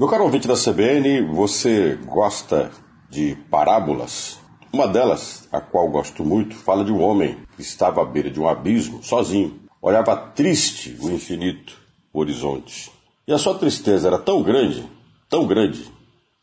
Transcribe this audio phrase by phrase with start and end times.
[0.00, 2.70] Meu caro ouvinte da CBN, você gosta
[3.10, 4.40] de parábolas?
[4.72, 8.40] Uma delas, a qual gosto muito, fala de um homem que estava à beira de
[8.40, 9.60] um abismo, sozinho.
[9.82, 11.76] Olhava triste o infinito,
[12.14, 12.90] o horizonte.
[13.28, 14.88] E a sua tristeza era tão grande,
[15.28, 15.84] tão grande,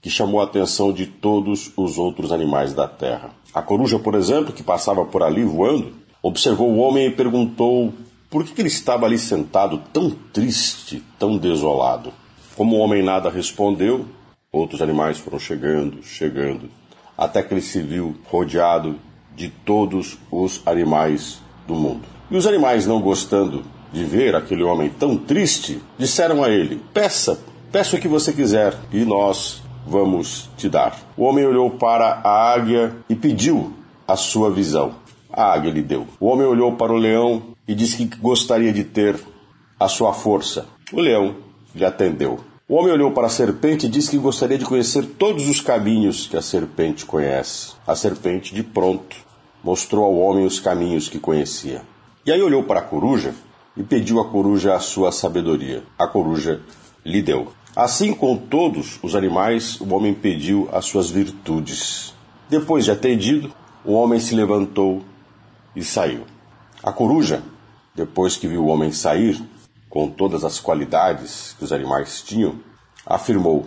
[0.00, 3.32] que chamou a atenção de todos os outros animais da terra.
[3.52, 5.92] A coruja, por exemplo, que passava por ali voando,
[6.22, 7.92] observou o homem e perguntou
[8.30, 12.14] por que ele estava ali sentado tão triste, tão desolado.
[12.56, 14.04] Como o homem nada respondeu,
[14.52, 16.68] outros animais foram chegando, chegando,
[17.16, 18.96] até que ele se viu rodeado
[19.34, 22.02] de todos os animais do mundo.
[22.30, 27.40] E os animais, não gostando de ver aquele homem tão triste, disseram a ele: Peça,
[27.70, 30.96] peça o que você quiser, e nós vamos te dar.
[31.16, 33.72] O homem olhou para a águia e pediu
[34.06, 34.94] a sua visão.
[35.32, 36.06] A águia lhe deu.
[36.20, 39.18] O homem olhou para o leão e disse que gostaria de ter
[39.80, 40.66] a sua força.
[40.92, 41.36] O leão
[41.74, 42.40] lhe atendeu.
[42.68, 46.26] O homem olhou para a serpente e disse que gostaria de conhecer todos os caminhos
[46.26, 47.72] que a serpente conhece.
[47.86, 49.16] A serpente, de pronto,
[49.62, 51.82] mostrou ao homem os caminhos que conhecia.
[52.24, 53.34] E aí olhou para a coruja
[53.76, 55.82] e pediu à coruja a sua sabedoria.
[55.98, 56.60] A coruja
[57.04, 57.52] lhe deu.
[57.74, 62.14] Assim com todos os animais, o homem pediu as suas virtudes.
[62.48, 63.52] Depois de atendido,
[63.84, 65.02] o homem se levantou
[65.74, 66.22] e saiu.
[66.82, 67.42] A coruja,
[67.94, 69.42] depois que viu o homem sair,
[69.92, 72.58] com todas as qualidades que os animais tinham,
[73.04, 73.66] afirmou: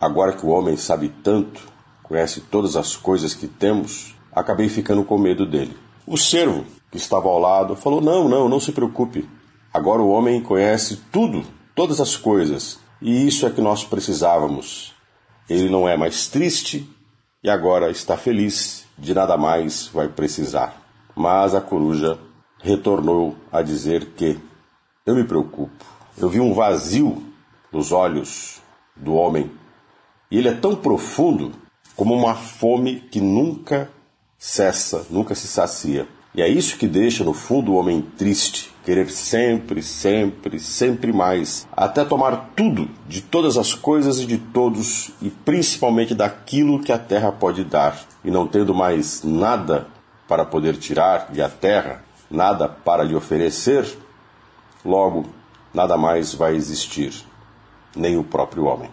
[0.00, 1.60] Agora que o homem sabe tanto,
[2.02, 5.76] conhece todas as coisas que temos, acabei ficando com medo dele.
[6.06, 9.28] O servo, que estava ao lado, falou: Não, não, não se preocupe.
[9.70, 14.94] Agora o homem conhece tudo, todas as coisas, e isso é que nós precisávamos.
[15.50, 16.88] Ele não é mais triste
[17.44, 20.80] e agora está feliz, de nada mais vai precisar.
[21.14, 22.18] Mas a coruja
[22.58, 24.47] retornou a dizer que
[25.08, 25.86] eu me preocupo.
[26.18, 27.22] Eu vi um vazio
[27.72, 28.60] nos olhos
[28.94, 29.50] do homem
[30.30, 31.52] e ele é tão profundo
[31.96, 33.90] como uma fome que nunca
[34.36, 36.06] cessa, nunca se sacia.
[36.34, 41.66] E é isso que deixa no fundo o homem triste, querer sempre, sempre, sempre mais,
[41.72, 46.98] até tomar tudo de todas as coisas e de todos, e principalmente daquilo que a
[46.98, 49.88] terra pode dar, e não tendo mais nada
[50.28, 53.86] para poder tirar de a terra, nada para lhe oferecer,
[54.84, 55.26] logo
[55.72, 57.24] nada mais vai existir,
[57.94, 58.90] nem o próprio homem.